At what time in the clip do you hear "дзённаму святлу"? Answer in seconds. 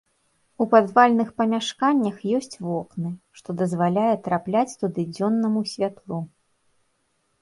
5.15-6.19